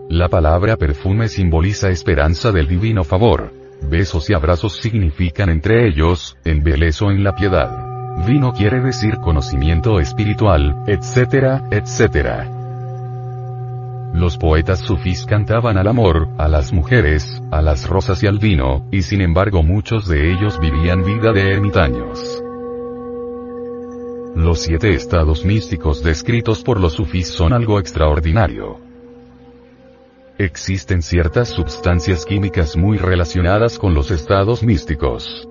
La 0.10 0.28
palabra 0.28 0.76
perfume 0.76 1.28
simboliza 1.28 1.90
esperanza 1.90 2.52
del 2.52 2.68
divino 2.68 3.04
favor. 3.04 3.59
Besos 3.82 4.30
y 4.30 4.34
abrazos 4.34 4.74
significan 4.78 5.50
entre 5.50 5.88
ellos, 5.88 6.38
embeleso 6.44 7.12
en 7.12 7.24
la 7.24 7.36
piedad. 7.36 8.26
Vino 8.26 8.52
quiere 8.54 8.82
decir 8.82 9.18
conocimiento 9.18 10.00
espiritual, 10.00 10.84
etcétera, 10.88 11.64
etcétera. 11.72 12.50
Los 14.14 14.38
poetas 14.38 14.80
sufís 14.80 15.26
cantaban 15.26 15.78
al 15.78 15.88
amor, 15.88 16.28
a 16.38 16.48
las 16.48 16.74
mujeres, 16.74 17.42
a 17.52 17.62
las 17.62 17.88
rosas 17.88 18.22
y 18.24 18.28
al 18.28 18.40
vino, 18.40 18.86
y 18.92 19.04
sin 19.04 19.22
embargo 19.22 19.64
muchos 19.64 20.08
de 20.08 20.32
ellos 20.32 20.60
vivían 20.60 21.04
vida 21.04 21.32
de 21.32 21.54
ermitaños. 21.54 22.44
Los 24.36 24.60
siete 24.60 24.94
estados 24.94 25.46
místicos 25.46 26.04
descritos 26.04 26.64
por 26.64 26.80
los 26.80 26.94
sufís 26.94 27.28
son 27.28 27.54
algo 27.54 27.80
extraordinario. 27.80 28.89
Existen 30.40 31.02
ciertas 31.02 31.50
sustancias 31.50 32.24
químicas 32.24 32.78
muy 32.78 32.98
relacionadas 32.98 33.78
con 33.78 33.94
los 33.94 34.10
estados 34.10 34.64
místicos. 34.64 35.46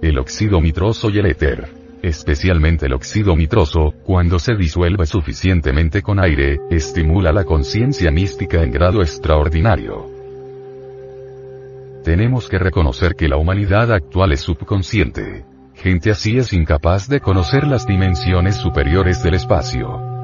El 0.00 0.18
óxido 0.18 0.58
nitroso 0.62 1.10
y 1.10 1.18
el 1.18 1.26
éter. 1.26 1.68
Especialmente 2.00 2.86
el 2.86 2.94
óxido 2.94 3.36
nitroso, 3.36 3.92
cuando 4.04 4.38
se 4.38 4.54
disuelve 4.54 5.04
suficientemente 5.04 6.00
con 6.00 6.18
aire, 6.18 6.60
estimula 6.70 7.30
la 7.30 7.44
conciencia 7.44 8.10
mística 8.10 8.62
en 8.62 8.70
grado 8.70 9.02
extraordinario. 9.02 10.06
Tenemos 12.04 12.48
que 12.48 12.58
reconocer 12.58 13.16
que 13.16 13.28
la 13.28 13.36
humanidad 13.36 13.92
actual 13.92 14.32
es 14.32 14.40
subconsciente. 14.40 15.44
Gente 15.74 16.10
así 16.10 16.38
es 16.38 16.54
incapaz 16.54 17.06
de 17.06 17.20
conocer 17.20 17.66
las 17.66 17.86
dimensiones 17.86 18.56
superiores 18.56 19.22
del 19.22 19.34
espacio. 19.34 20.15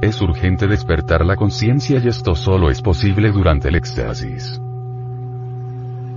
Es 0.00 0.20
urgente 0.20 0.68
despertar 0.68 1.24
la 1.24 1.34
conciencia 1.34 1.98
y 1.98 2.06
esto 2.06 2.36
solo 2.36 2.70
es 2.70 2.80
posible 2.80 3.32
durante 3.32 3.68
el 3.68 3.74
éxtasis. 3.74 4.60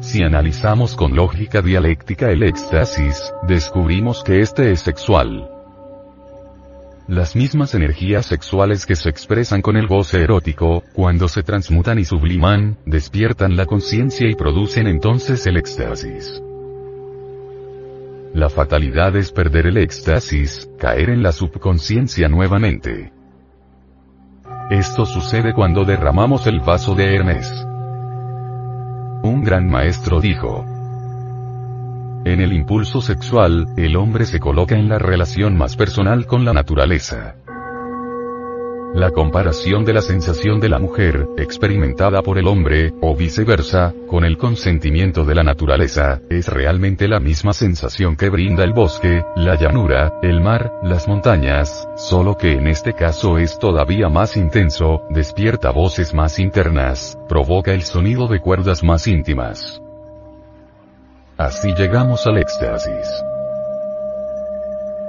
Si 0.01 0.21
analizamos 0.21 0.95
con 0.95 1.15
lógica 1.15 1.63
dialéctica 1.63 2.29
el 2.29 2.43
éxtasis, 2.43 3.33
descubrimos 3.47 4.23
que 4.23 4.41
este 4.41 4.71
es 4.71 4.81
sexual. 4.81 5.49
Las 7.07 7.35
mismas 7.35 7.73
energías 7.73 8.27
sexuales 8.27 8.85
que 8.85 8.95
se 8.95 9.09
expresan 9.09 9.63
con 9.63 9.75
el 9.77 9.87
goce 9.87 10.21
erótico, 10.21 10.83
cuando 10.93 11.27
se 11.27 11.41
transmutan 11.41 11.97
y 11.97 12.05
subliman, 12.05 12.77
despiertan 12.85 13.57
la 13.57 13.65
conciencia 13.65 14.29
y 14.29 14.35
producen 14.35 14.85
entonces 14.85 15.47
el 15.47 15.57
éxtasis. 15.57 16.39
La 18.35 18.49
fatalidad 18.49 19.15
es 19.15 19.31
perder 19.31 19.65
el 19.65 19.77
éxtasis, 19.77 20.69
caer 20.77 21.09
en 21.09 21.23
la 21.23 21.31
subconsciencia 21.31 22.29
nuevamente. 22.29 23.11
Esto 24.71 25.05
sucede 25.05 25.53
cuando 25.53 25.83
derramamos 25.83 26.47
el 26.47 26.61
vaso 26.61 26.95
de 26.95 27.13
Hermes. 27.13 27.51
Un 29.21 29.43
gran 29.43 29.67
maestro 29.67 30.21
dijo, 30.21 30.63
en 32.23 32.39
el 32.39 32.53
impulso 32.53 33.01
sexual, 33.01 33.67
el 33.75 33.97
hombre 33.97 34.23
se 34.23 34.39
coloca 34.39 34.77
en 34.77 34.87
la 34.87 34.97
relación 34.97 35.57
más 35.57 35.75
personal 35.75 36.25
con 36.25 36.45
la 36.45 36.53
naturaleza. 36.53 37.35
La 38.93 39.11
comparación 39.11 39.85
de 39.85 39.93
la 39.93 40.01
sensación 40.01 40.59
de 40.59 40.67
la 40.67 40.77
mujer, 40.77 41.25
experimentada 41.37 42.21
por 42.21 42.37
el 42.37 42.45
hombre, 42.45 42.91
o 42.99 43.15
viceversa, 43.15 43.93
con 44.05 44.25
el 44.25 44.37
consentimiento 44.37 45.23
de 45.23 45.33
la 45.33 45.43
naturaleza, 45.43 46.19
es 46.29 46.49
realmente 46.49 47.07
la 47.07 47.21
misma 47.21 47.53
sensación 47.53 48.17
que 48.17 48.29
brinda 48.29 48.65
el 48.65 48.73
bosque, 48.73 49.23
la 49.37 49.55
llanura, 49.55 50.19
el 50.21 50.41
mar, 50.41 50.73
las 50.83 51.07
montañas, 51.07 51.87
solo 51.95 52.35
que 52.35 52.51
en 52.51 52.67
este 52.67 52.91
caso 52.91 53.37
es 53.37 53.57
todavía 53.59 54.09
más 54.09 54.35
intenso, 54.35 55.03
despierta 55.09 55.71
voces 55.71 56.13
más 56.13 56.37
internas, 56.37 57.17
provoca 57.29 57.71
el 57.73 57.83
sonido 57.83 58.27
de 58.27 58.41
cuerdas 58.41 58.83
más 58.83 59.07
íntimas. 59.07 59.81
Así 61.37 61.73
llegamos 61.75 62.27
al 62.27 62.39
éxtasis. 62.39 63.30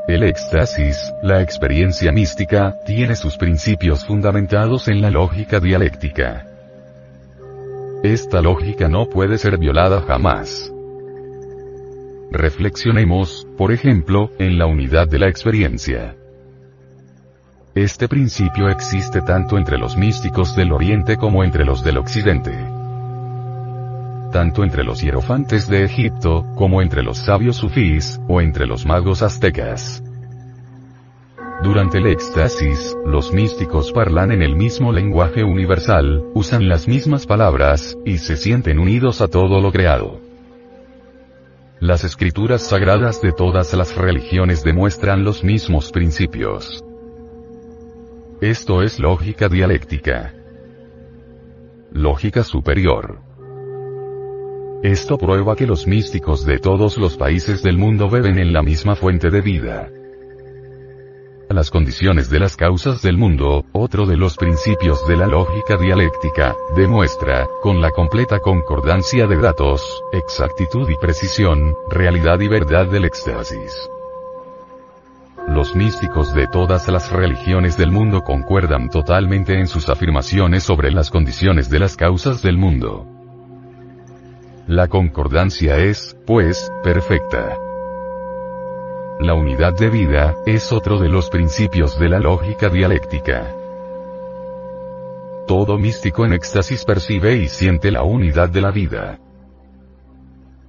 El 0.09 0.25
éxtasis, 0.25 1.15
la 1.23 1.43
experiencia 1.43 2.11
mística, 2.11 2.77
tiene 2.85 3.15
sus 3.15 3.37
principios 3.37 4.05
fundamentados 4.05 4.89
en 4.89 5.01
la 5.01 5.11
lógica 5.11 5.61
dialéctica. 5.61 6.45
Esta 8.03 8.43
lógica 8.43 8.89
no 8.89 9.09
puede 9.09 9.39
ser 9.39 9.59
violada 9.59 10.03
jamás. 10.03 10.73
Reflexionemos, 12.33 13.47
por 13.57 13.71
ejemplo, 13.71 14.33
en 14.41 14.59
la 14.59 14.67
unidad 14.67 15.07
de 15.07 15.21
la 15.21 15.29
experiencia. 15.29 16.17
Este 17.77 18.09
principio 18.09 18.69
existe 18.69 19.21
tanto 19.23 19.57
entre 19.57 19.79
los 19.79 19.97
místicos 19.97 20.57
del 20.57 20.73
Oriente 20.73 21.17
como 21.17 21.45
entre 21.45 21.65
los 21.65 21.85
del 21.85 21.99
Occidente 21.99 22.82
tanto 24.33 24.65
entre 24.65 24.83
los 24.83 25.01
hierofantes 25.01 25.69
de 25.69 25.85
Egipto, 25.85 26.45
como 26.57 26.83
entre 26.83 27.05
los 27.05 27.19
sabios 27.19 27.57
sufís, 27.57 28.21
o 28.29 28.41
entre 28.41 28.67
los 28.67 28.85
magos 28.85 29.23
aztecas. 29.23 30.03
Durante 31.63 31.99
el 31.99 32.09
éxtasis, 32.09 32.97
los 33.07 33.33
místicos 33.33 33.93
parlan 33.93 34.33
en 34.33 34.43
el 34.43 34.57
mismo 34.57 34.91
lenguaje 34.91 35.45
universal, 35.45 36.25
usan 36.35 36.69
las 36.69 36.89
mismas 36.89 37.25
palabras, 37.27 37.97
y 38.05 38.19
se 38.19 38.37
sienten 38.37 38.81
unidos 38.81 39.21
a 39.21 39.29
todo 39.29 39.61
lo 39.61 39.71
creado. 39.71 40.21
Las 41.79 42.03
escrituras 42.03 42.63
sagradas 42.63 43.23
de 43.23 43.33
todas 43.33 43.73
las 43.75 43.97
religiones 43.97 44.65
demuestran 44.65 45.23
los 45.23 45.45
mismos 45.45 45.93
principios. 45.93 46.85
Esto 48.41 48.83
es 48.83 48.99
lógica 48.99 49.49
dialéctica. 49.49 50.35
Lógica 51.93 52.43
superior. 52.43 53.32
Esto 54.83 55.17
prueba 55.17 55.55
que 55.55 55.65
los 55.65 55.87
místicos 55.87 56.45
de 56.45 56.59
todos 56.59 56.99
los 56.99 57.17
países 57.17 57.63
del 57.63 57.79
mundo 57.79 58.11
beben 58.11 58.37
en 58.39 58.53
la 58.53 58.63
misma 58.63 58.97
fuente 58.97 59.31
de 59.31 59.41
vida. 59.41 59.89
Las 61.49 61.71
condiciones 61.71 62.29
de 62.31 62.41
las 62.41 62.57
causas 62.57 63.01
del 63.01 63.17
mundo, 63.17 63.65
otro 63.71 64.07
de 64.07 64.17
los 64.17 64.37
principios 64.37 65.07
de 65.07 65.17
la 65.17 65.29
lógica 65.29 65.77
dialéctica, 65.77 66.57
demuestra, 66.75 67.47
con 67.63 67.81
la 67.81 67.91
completa 67.91 68.41
concordancia 68.41 69.29
de 69.29 69.37
datos, 69.37 70.03
exactitud 70.13 70.91
y 70.91 70.97
precisión, 70.97 71.77
realidad 71.89 72.41
y 72.41 72.49
verdad 72.49 72.87
del 72.87 73.05
éxtasis. 73.05 73.89
Los 75.47 75.77
místicos 75.77 76.35
de 76.35 76.49
todas 76.49 76.89
las 76.89 77.13
religiones 77.13 77.77
del 77.77 77.93
mundo 77.93 78.23
concuerdan 78.23 78.89
totalmente 78.89 79.61
en 79.61 79.69
sus 79.69 79.89
afirmaciones 79.89 80.65
sobre 80.65 80.91
las 80.91 81.09
condiciones 81.11 81.71
de 81.71 81.79
las 81.79 81.97
causas 81.97 82.43
del 82.43 82.59
mundo. 82.59 83.12
La 84.69 84.87
concordancia 84.87 85.77
es, 85.79 86.17
pues, 86.25 86.71
perfecta. 86.85 87.59
La 89.19 89.35
unidad 89.35 89.77
de 89.77 89.91
vida, 89.91 90.37
es 90.47 90.73
otro 90.73 90.99
de 91.01 91.09
los 91.09 91.31
principios 91.31 91.99
de 91.99 92.09
la 92.09 92.21
lógica 92.21 92.69
dialéctica. 92.69 93.55
Todo 95.49 95.79
místico 95.79 96.25
en 96.25 96.33
éxtasis 96.33 96.85
percibe 96.85 97.37
y 97.37 97.49
siente 97.49 97.91
la 97.91 98.05
unidad 98.05 98.51
de 98.51 98.61
la 98.61 98.71
vida. 98.71 99.19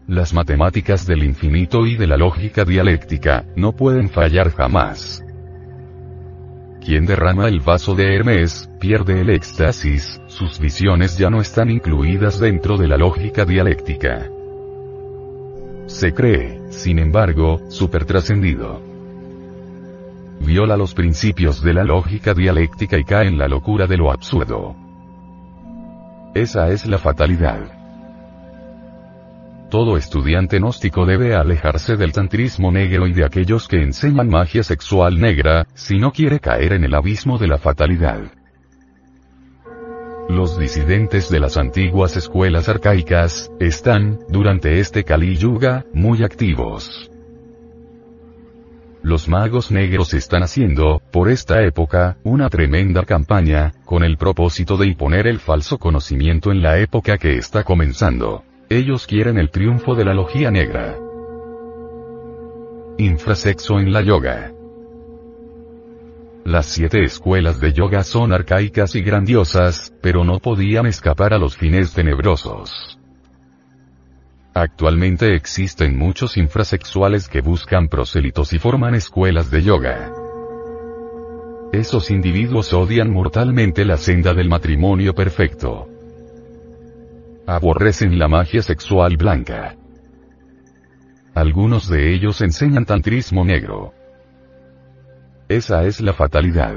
Las 0.08 0.34
matemáticas 0.34 1.06
del 1.06 1.24
infinito 1.24 1.86
y 1.86 1.96
de 1.96 2.08
la 2.08 2.18
lógica 2.18 2.66
dialéctica, 2.66 3.46
no 3.56 3.74
pueden 3.74 4.10
fallar 4.10 4.52
jamás. 4.52 5.24
Quien 6.84 7.06
derrama 7.06 7.48
el 7.48 7.62
vaso 7.62 7.96
de 7.96 8.14
Hermes, 8.14 8.70
pierde 8.78 9.22
el 9.22 9.30
éxtasis, 9.30 10.20
sus 10.28 10.60
visiones 10.60 11.18
ya 11.18 11.30
no 11.30 11.40
están 11.40 11.70
incluidas 11.70 12.42
dentro 12.42 12.76
de 12.76 12.90
la 12.90 12.98
lógica 12.98 13.46
dialéctica. 13.46 14.30
Se 15.86 16.14
cree, 16.14 16.60
sin 16.72 17.00
embargo, 17.00 17.62
supertrascendido. 17.70 18.82
Viola 20.42 20.76
los 20.76 20.94
principios 20.94 21.62
de 21.62 21.74
la 21.74 21.86
lógica 21.86 22.34
dialéctica 22.34 22.98
y 22.98 23.06
cae 23.06 23.28
en 23.28 23.38
la 23.38 23.48
locura 23.48 23.88
de 23.88 23.96
lo 23.96 24.12
absurdo. 24.12 24.76
Esa 26.36 26.70
es 26.70 26.86
la 26.86 26.98
fatalidad. 26.98 27.83
Todo 29.74 29.98
estudiante 29.98 30.60
gnóstico 30.60 31.04
debe 31.04 31.34
alejarse 31.34 31.98
del 31.98 32.12
tantrismo 32.12 32.72
negro 32.72 33.08
y 33.08 33.12
de 33.12 33.26
aquellos 33.26 33.68
que 33.68 33.82
enseñan 33.82 34.30
magia 34.30 34.62
sexual 34.62 35.20
negra, 35.20 35.66
si 35.74 35.98
no 35.98 36.12
quiere 36.12 36.40
caer 36.40 36.74
en 36.74 36.84
el 36.84 36.94
abismo 36.94 37.40
de 37.40 37.48
la 37.48 37.58
fatalidad. 37.58 38.22
Los 40.30 40.60
disidentes 40.60 41.28
de 41.32 41.40
las 41.40 41.58
antiguas 41.58 42.16
escuelas 42.16 42.70
arcaicas, 42.70 43.52
están, 43.60 44.20
durante 44.30 44.80
este 44.80 45.04
Kali 45.04 45.38
Yuga, 45.38 45.86
muy 45.92 46.24
activos. 46.24 47.10
Los 49.02 49.28
magos 49.28 49.72
negros 49.72 50.14
están 50.14 50.44
haciendo, 50.44 51.02
por 51.12 51.32
esta 51.32 51.64
época, 51.64 52.18
una 52.24 52.48
tremenda 52.52 53.06
campaña, 53.06 53.72
con 53.86 54.04
el 54.04 54.18
propósito 54.18 54.78
de 54.78 54.86
imponer 54.86 55.26
el 55.26 55.40
falso 55.40 55.80
conocimiento 55.80 56.52
en 56.52 56.62
la 56.62 56.78
época 56.78 57.18
que 57.18 57.38
está 57.38 57.64
comenzando. 57.64 58.44
Ellos 58.74 59.06
quieren 59.06 59.38
el 59.38 59.52
triunfo 59.52 59.94
de 59.94 60.04
la 60.04 60.16
logía 60.16 60.50
negra. 60.50 60.98
Infrasexo 62.98 63.78
en 63.78 63.94
la 63.94 64.02
yoga. 64.02 64.52
Las 66.44 66.66
siete 66.66 67.04
escuelas 67.04 67.60
de 67.60 67.72
yoga 67.72 68.04
son 68.04 68.34
arcaicas 68.34 68.96
y 68.96 69.04
grandiosas, 69.04 69.94
pero 70.02 70.24
no 70.24 70.40
podían 70.40 70.88
escapar 70.88 71.36
a 71.36 71.38
los 71.38 71.56
fines 71.56 71.94
tenebrosos. 71.94 72.98
Actualmente 74.56 75.36
existen 75.36 75.96
muchos 75.96 76.36
infrasexuales 76.36 77.30
que 77.30 77.42
buscan 77.42 77.88
prosélitos 77.88 78.54
y 78.54 78.58
forman 78.58 78.96
escuelas 78.96 79.52
de 79.52 79.62
yoga. 79.62 80.12
Esos 81.72 82.10
individuos 82.10 82.74
odian 82.74 83.12
mortalmente 83.12 83.86
la 83.86 83.98
senda 83.98 84.34
del 84.34 84.50
matrimonio 84.50 85.14
perfecto. 85.14 85.93
Aborrecen 87.46 88.18
la 88.18 88.30
magia 88.30 88.62
sexual 88.62 89.18
blanca. 89.18 89.76
Algunos 91.36 91.90
de 91.90 92.14
ellos 92.14 92.40
enseñan 92.40 92.86
tantrismo 92.86 93.44
negro. 93.44 93.94
Esa 95.50 95.84
es 95.84 96.00
la 96.00 96.14
fatalidad. 96.14 96.76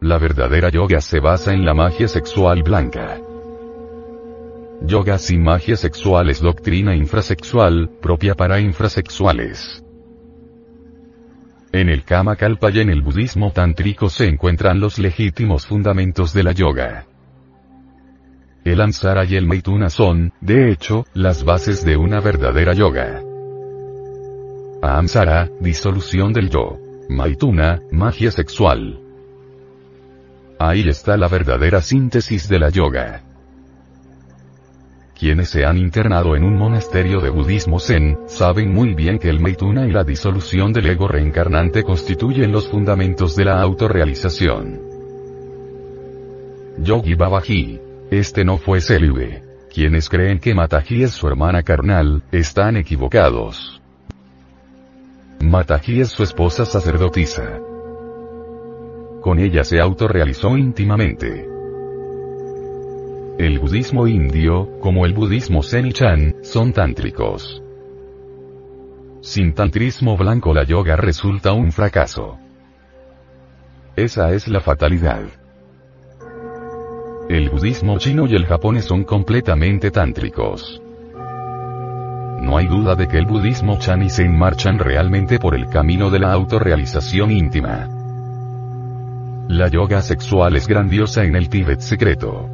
La 0.00 0.16
verdadera 0.16 0.70
yoga 0.70 1.02
se 1.02 1.20
basa 1.20 1.52
en 1.52 1.66
la 1.66 1.74
magia 1.74 2.08
sexual 2.08 2.62
blanca. 2.62 3.20
Yoga 4.80 5.18
sin 5.18 5.42
magia 5.42 5.76
sexual 5.76 6.30
es 6.30 6.40
doctrina 6.40 6.96
infrasexual, 6.96 7.90
propia 8.00 8.34
para 8.34 8.60
infrasexuales. 8.60 9.84
En 11.70 11.90
el 11.90 12.02
Kama 12.04 12.36
Kalpa 12.36 12.70
y 12.70 12.80
en 12.80 12.88
el 12.88 13.02
budismo 13.02 13.52
tántrico 13.52 14.08
se 14.08 14.26
encuentran 14.26 14.80
los 14.80 14.98
legítimos 14.98 15.66
fundamentos 15.66 16.32
de 16.32 16.42
la 16.44 16.52
yoga. 16.52 17.06
El 18.66 18.80
Amsara 18.80 19.24
y 19.24 19.36
el 19.36 19.46
Maituna 19.46 19.88
son, 19.88 20.32
de 20.40 20.72
hecho, 20.72 21.04
las 21.14 21.44
bases 21.44 21.84
de 21.84 21.96
una 21.96 22.18
verdadera 22.18 22.72
yoga. 22.72 23.22
Amsara, 24.82 25.48
disolución 25.60 26.32
del 26.32 26.50
yo. 26.50 26.76
Maituna, 27.08 27.80
magia 27.92 28.32
sexual. 28.32 28.98
Ahí 30.58 30.80
está 30.88 31.16
la 31.16 31.28
verdadera 31.28 31.80
síntesis 31.80 32.48
de 32.48 32.58
la 32.58 32.70
yoga. 32.70 33.22
Quienes 35.16 35.48
se 35.48 35.64
han 35.64 35.78
internado 35.78 36.34
en 36.34 36.42
un 36.42 36.56
monasterio 36.56 37.20
de 37.20 37.30
budismo 37.30 37.78
zen, 37.78 38.18
saben 38.26 38.74
muy 38.74 38.94
bien 38.94 39.20
que 39.20 39.30
el 39.30 39.38
Maituna 39.38 39.86
y 39.86 39.92
la 39.92 40.02
disolución 40.02 40.72
del 40.72 40.88
ego 40.88 41.06
reencarnante 41.06 41.84
constituyen 41.84 42.50
los 42.50 42.68
fundamentos 42.68 43.36
de 43.36 43.44
la 43.44 43.62
autorrealización. 43.62 44.80
Yogi 46.78 47.14
Babaji 47.14 47.85
este 48.10 48.44
no 48.44 48.58
fue 48.58 48.80
célibe. 48.80 49.42
Quienes 49.72 50.08
creen 50.08 50.38
que 50.38 50.54
Mataji 50.54 51.02
es 51.02 51.10
su 51.10 51.28
hermana 51.28 51.62
carnal, 51.62 52.22
están 52.32 52.76
equivocados. 52.76 53.82
Mataji 55.40 56.00
es 56.00 56.08
su 56.08 56.22
esposa 56.22 56.64
sacerdotisa. 56.64 57.60
Con 59.20 59.38
ella 59.38 59.64
se 59.64 59.80
autorrealizó 59.80 60.56
íntimamente. 60.56 61.46
El 63.38 63.58
budismo 63.58 64.06
indio, 64.06 64.78
como 64.80 65.04
el 65.04 65.12
budismo 65.12 65.62
Zen 65.62 65.86
y 65.86 65.92
Chan, 65.92 66.36
son 66.42 66.72
tántricos. 66.72 67.62
Sin 69.20 69.52
tantrismo 69.52 70.16
blanco 70.16 70.54
la 70.54 70.62
yoga 70.62 70.96
resulta 70.96 71.52
un 71.52 71.70
fracaso. 71.72 72.38
Esa 73.94 74.32
es 74.32 74.48
la 74.48 74.60
fatalidad. 74.60 75.24
El 77.28 77.50
budismo 77.50 77.98
chino 77.98 78.26
y 78.26 78.36
el 78.36 78.46
japonés 78.46 78.84
son 78.84 79.02
completamente 79.02 79.90
tántricos. 79.90 80.80
No 82.40 82.56
hay 82.56 82.68
duda 82.68 82.94
de 82.94 83.08
que 83.08 83.18
el 83.18 83.26
budismo 83.26 83.80
chan 83.80 84.02
y 84.02 84.10
zen 84.10 84.38
marchan 84.38 84.78
realmente 84.78 85.40
por 85.40 85.56
el 85.56 85.66
camino 85.68 86.08
de 86.10 86.20
la 86.20 86.32
autorrealización 86.32 87.32
íntima. 87.32 87.88
La 89.48 89.66
yoga 89.66 90.02
sexual 90.02 90.54
es 90.54 90.68
grandiosa 90.68 91.24
en 91.24 91.34
el 91.34 91.48
Tíbet 91.48 91.80
secreto. 91.80 92.48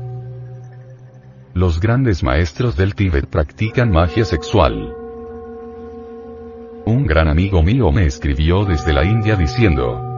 Los 1.52 1.78
grandes 1.78 2.22
maestros 2.22 2.74
del 2.74 2.94
Tíbet 2.94 3.26
practican 3.26 3.90
magia 3.90 4.24
sexual. 4.24 4.94
Un 6.86 7.06
gran 7.06 7.28
amigo 7.28 7.62
mío 7.62 7.92
me 7.92 8.06
escribió 8.06 8.64
desde 8.64 8.94
la 8.94 9.04
India 9.04 9.36
diciendo, 9.36 10.11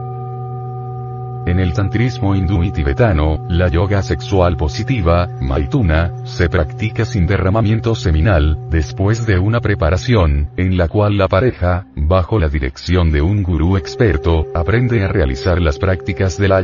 en 1.45 1.59
el 1.59 1.73
tantrismo 1.73 2.35
hindú 2.35 2.63
y 2.63 2.71
tibetano, 2.71 3.45
la 3.49 3.67
yoga 3.67 4.01
sexual 4.01 4.57
positiva, 4.57 5.27
maituna, 5.41 6.11
se 6.25 6.49
practica 6.49 7.05
sin 7.05 7.27
derramamiento 7.27 7.95
seminal, 7.95 8.57
después 8.69 9.25
de 9.25 9.37
una 9.37 9.61
preparación, 9.61 10.49
en 10.57 10.77
la 10.77 10.87
cual 10.87 11.17
la 11.17 11.27
pareja, 11.27 11.85
bajo 11.95 12.39
la 12.39 12.49
dirección 12.49 13.11
de 13.11 13.21
un 13.21 13.43
gurú 13.43 13.77
experto, 13.77 14.47
aprende 14.53 15.03
a 15.03 15.07
realizar 15.07 15.61
las 15.61 15.77
prácticas 15.77 16.37
de 16.37 16.47
la 16.47 16.55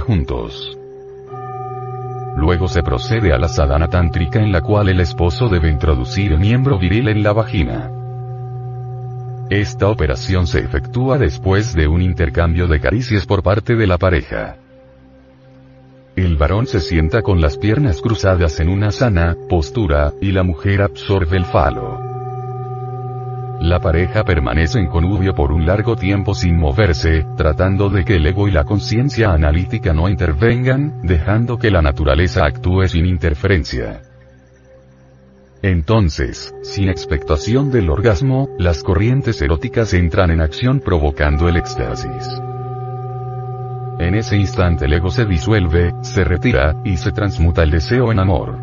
juntos. 0.00 0.78
Luego 2.36 2.68
se 2.68 2.82
procede 2.82 3.32
a 3.32 3.38
la 3.38 3.48
sadhana 3.48 3.88
tántrica 3.88 4.40
en 4.40 4.52
la 4.52 4.60
cual 4.60 4.88
el 4.88 5.00
esposo 5.00 5.48
debe 5.48 5.68
introducir 5.68 6.32
el 6.32 6.38
miembro 6.38 6.78
viril 6.78 7.08
en 7.08 7.22
la 7.22 7.32
vagina. 7.32 7.99
Esta 9.50 9.88
operación 9.88 10.46
se 10.46 10.60
efectúa 10.60 11.18
después 11.18 11.74
de 11.74 11.88
un 11.88 12.02
intercambio 12.02 12.68
de 12.68 12.78
caricias 12.78 13.26
por 13.26 13.42
parte 13.42 13.74
de 13.74 13.84
la 13.84 13.98
pareja. 13.98 14.58
El 16.14 16.36
varón 16.36 16.68
se 16.68 16.78
sienta 16.78 17.22
con 17.22 17.40
las 17.40 17.58
piernas 17.58 18.00
cruzadas 18.00 18.60
en 18.60 18.68
una 18.68 18.92
sana 18.92 19.36
postura, 19.48 20.12
y 20.20 20.30
la 20.30 20.44
mujer 20.44 20.82
absorbe 20.82 21.36
el 21.36 21.46
falo. 21.46 21.98
La 23.60 23.80
pareja 23.80 24.22
permanece 24.22 24.78
en 24.78 24.86
connubio 24.86 25.34
por 25.34 25.50
un 25.50 25.66
largo 25.66 25.96
tiempo 25.96 26.32
sin 26.32 26.56
moverse, 26.56 27.26
tratando 27.36 27.90
de 27.90 28.04
que 28.04 28.16
el 28.16 28.26
ego 28.26 28.46
y 28.46 28.52
la 28.52 28.62
conciencia 28.62 29.32
analítica 29.32 29.92
no 29.92 30.08
intervengan, 30.08 31.02
dejando 31.02 31.58
que 31.58 31.72
la 31.72 31.82
naturaleza 31.82 32.44
actúe 32.44 32.86
sin 32.86 33.04
interferencia. 33.04 34.00
Entonces, 35.62 36.54
sin 36.62 36.88
expectación 36.88 37.70
del 37.70 37.90
orgasmo, 37.90 38.48
las 38.58 38.82
corrientes 38.82 39.42
eróticas 39.42 39.92
entran 39.92 40.30
en 40.30 40.40
acción 40.40 40.80
provocando 40.80 41.48
el 41.48 41.56
éxtasis. 41.56 42.40
En 43.98 44.14
ese 44.14 44.36
instante 44.36 44.86
el 44.86 44.94
ego 44.94 45.10
se 45.10 45.26
disuelve, 45.26 45.92
se 46.00 46.24
retira, 46.24 46.80
y 46.86 46.96
se 46.96 47.12
transmuta 47.12 47.62
el 47.62 47.70
deseo 47.70 48.10
en 48.10 48.18
amor. 48.18 48.58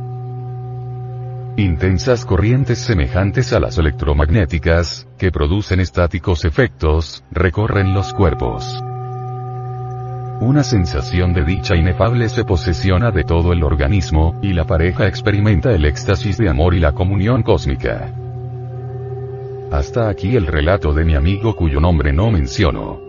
Intensas 1.57 2.25
corrientes 2.25 2.79
semejantes 2.79 3.53
a 3.53 3.59
las 3.59 3.77
electromagnéticas, 3.77 5.07
que 5.19 5.31
producen 5.31 5.79
estáticos 5.79 6.45
efectos, 6.45 7.23
recorren 7.29 7.93
los 7.93 8.11
cuerpos. 8.13 8.83
Una 10.39 10.63
sensación 10.63 11.33
de 11.33 11.43
dicha 11.43 11.75
inefable 11.75 12.29
se 12.29 12.45
posesiona 12.45 13.09
de 13.09 13.23
todo 13.23 13.53
el 13.53 13.63
organismo, 13.63 14.37
y 14.43 14.53
la 14.53 14.65
pareja 14.65 15.07
experimenta 15.07 15.71
el 15.71 15.83
éxtasis 15.83 16.37
de 16.37 16.47
amor 16.47 16.75
y 16.75 16.79
la 16.79 16.91
comunión 16.91 17.41
cósmica. 17.41 18.13
Hasta 19.71 20.09
aquí 20.09 20.35
el 20.35 20.45
relato 20.45 20.93
de 20.93 21.05
mi 21.05 21.15
amigo 21.15 21.55
cuyo 21.55 21.79
nombre 21.79 22.13
no 22.13 22.29
menciono. 22.29 23.01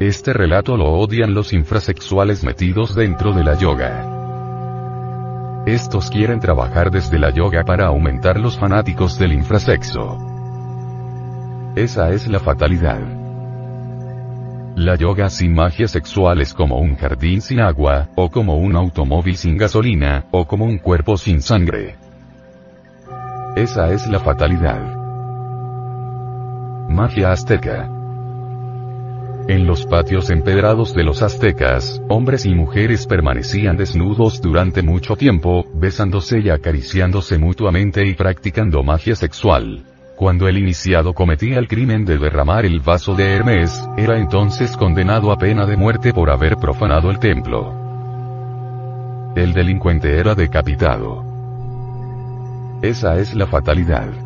Este 0.00 0.32
relato 0.32 0.78
lo 0.78 0.92
odian 0.92 1.34
los 1.34 1.52
infrasexuales 1.52 2.42
metidos 2.42 2.94
dentro 2.94 3.32
de 3.32 3.44
la 3.44 3.58
yoga. 3.58 5.62
Estos 5.66 6.10
quieren 6.10 6.40
trabajar 6.40 6.90
desde 6.90 7.18
la 7.18 7.30
yoga 7.30 7.64
para 7.64 7.86
aumentar 7.86 8.40
los 8.40 8.58
fanáticos 8.58 9.18
del 9.18 9.34
infrasexo. 9.34 10.16
Esa 11.74 12.10
es 12.10 12.26
la 12.28 12.40
fatalidad. 12.40 13.15
La 14.76 14.94
yoga 14.94 15.30
sin 15.30 15.54
magia 15.54 15.88
sexual 15.88 16.42
es 16.42 16.52
como 16.52 16.78
un 16.78 16.96
jardín 16.96 17.40
sin 17.40 17.60
agua, 17.60 18.10
o 18.14 18.28
como 18.28 18.58
un 18.58 18.76
automóvil 18.76 19.34
sin 19.34 19.56
gasolina, 19.56 20.26
o 20.32 20.46
como 20.46 20.66
un 20.66 20.76
cuerpo 20.76 21.16
sin 21.16 21.40
sangre. 21.40 21.96
Esa 23.56 23.90
es 23.90 24.06
la 24.06 24.20
fatalidad. 24.20 24.82
Magia 26.90 27.32
azteca. 27.32 27.88
En 29.48 29.66
los 29.66 29.86
patios 29.86 30.28
empedrados 30.28 30.92
de 30.92 31.04
los 31.04 31.22
aztecas, 31.22 32.02
hombres 32.10 32.44
y 32.44 32.54
mujeres 32.54 33.06
permanecían 33.06 33.78
desnudos 33.78 34.42
durante 34.42 34.82
mucho 34.82 35.16
tiempo, 35.16 35.64
besándose 35.72 36.40
y 36.40 36.50
acariciándose 36.50 37.38
mutuamente 37.38 38.06
y 38.06 38.12
practicando 38.12 38.82
magia 38.82 39.16
sexual. 39.16 39.95
Cuando 40.16 40.48
el 40.48 40.56
iniciado 40.56 41.12
cometía 41.12 41.58
el 41.58 41.68
crimen 41.68 42.06
de 42.06 42.16
derramar 42.16 42.64
el 42.64 42.80
vaso 42.80 43.14
de 43.14 43.34
Hermes, 43.34 43.86
era 43.98 44.16
entonces 44.16 44.74
condenado 44.74 45.30
a 45.30 45.36
pena 45.36 45.66
de 45.66 45.76
muerte 45.76 46.14
por 46.14 46.30
haber 46.30 46.56
profanado 46.56 47.10
el 47.10 47.18
templo. 47.18 47.74
El 49.36 49.52
delincuente 49.52 50.18
era 50.18 50.34
decapitado. 50.34 51.22
Esa 52.80 53.16
es 53.18 53.34
la 53.34 53.46
fatalidad. 53.46 54.25